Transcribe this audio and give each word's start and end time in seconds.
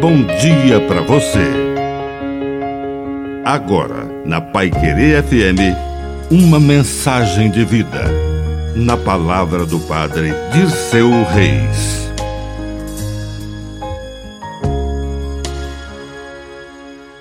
bom 0.00 0.22
dia 0.24 0.80
para 0.88 1.02
você. 1.02 1.44
Agora, 3.44 4.06
na 4.24 4.40
Pai 4.40 4.70
Querer 4.70 5.22
FM, 5.22 5.76
uma 6.30 6.58
mensagem 6.58 7.50
de 7.50 7.66
vida. 7.66 8.08
Na 8.74 8.96
palavra 8.96 9.66
do 9.66 9.78
Padre 9.80 10.32
Dirceu 10.52 11.10
Reis. 11.24 12.08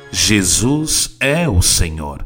Jesus 0.10 1.18
é 1.20 1.50
o 1.50 1.62
Senhor. 1.62 2.26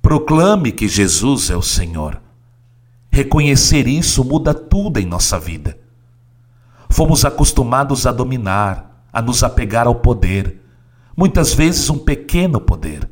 Proclame 0.00 0.72
que 0.72 0.88
Jesus 0.88 1.50
é 1.50 1.56
o 1.56 1.62
Senhor. 1.62 2.18
Reconhecer 3.10 3.86
isso 3.86 4.24
muda 4.24 4.54
tudo 4.54 4.98
em 4.98 5.04
nossa 5.04 5.38
vida. 5.38 5.85
Fomos 6.96 7.26
acostumados 7.26 8.06
a 8.06 8.10
dominar, 8.10 9.06
a 9.12 9.20
nos 9.20 9.42
apegar 9.44 9.86
ao 9.86 9.96
poder, 9.96 10.62
muitas 11.14 11.52
vezes 11.52 11.90
um 11.90 11.98
pequeno 11.98 12.58
poder. 12.58 13.06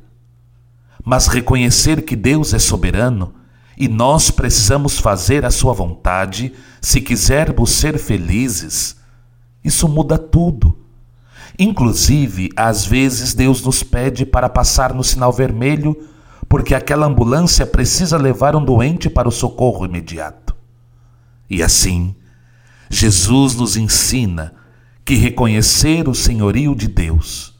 Mas 1.04 1.26
reconhecer 1.26 2.00
que 2.00 2.16
Deus 2.16 2.54
é 2.54 2.58
soberano 2.58 3.34
e 3.76 3.86
nós 3.86 4.30
precisamos 4.30 4.98
fazer 4.98 5.44
a 5.44 5.50
Sua 5.50 5.74
vontade 5.74 6.54
se 6.80 6.98
quisermos 6.98 7.72
ser 7.72 7.98
felizes, 7.98 8.96
isso 9.62 9.86
muda 9.86 10.16
tudo. 10.16 10.78
Inclusive, 11.58 12.48
às 12.56 12.86
vezes 12.86 13.34
Deus 13.34 13.62
nos 13.62 13.82
pede 13.82 14.24
para 14.24 14.48
passar 14.48 14.94
no 14.94 15.04
sinal 15.04 15.30
vermelho 15.30 16.08
porque 16.48 16.74
aquela 16.74 17.04
ambulância 17.04 17.66
precisa 17.66 18.16
levar 18.16 18.56
um 18.56 18.64
doente 18.64 19.10
para 19.10 19.28
o 19.28 19.30
socorro 19.30 19.84
imediato. 19.84 20.56
E 21.50 21.62
assim, 21.62 22.16
Jesus 22.94 23.56
nos 23.56 23.76
ensina 23.76 24.54
que 25.04 25.14
reconhecer 25.16 26.08
o 26.08 26.14
senhorio 26.14 26.74
de 26.74 26.86
Deus, 26.86 27.58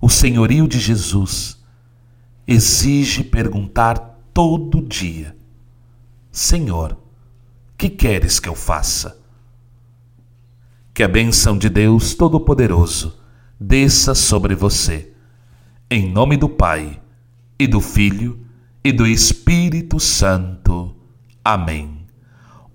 o 0.00 0.08
senhorio 0.08 0.68
de 0.68 0.78
Jesus, 0.78 1.58
exige 2.46 3.24
perguntar 3.24 3.98
todo 4.32 4.80
dia: 4.80 5.36
Senhor, 6.30 6.96
que 7.76 7.90
queres 7.90 8.38
que 8.38 8.48
eu 8.48 8.54
faça? 8.54 9.20
Que 10.94 11.02
a 11.02 11.08
benção 11.08 11.58
de 11.58 11.68
Deus 11.68 12.14
Todo-Poderoso 12.14 13.18
desça 13.58 14.14
sobre 14.14 14.54
você, 14.54 15.12
em 15.90 16.08
nome 16.08 16.36
do 16.36 16.48
Pai, 16.48 17.00
e 17.58 17.66
do 17.66 17.80
Filho, 17.80 18.46
e 18.84 18.92
do 18.92 19.06
Espírito 19.06 19.98
Santo. 19.98 20.94
Amém. 21.44 21.97